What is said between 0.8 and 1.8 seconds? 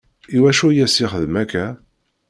as-yexdem akka?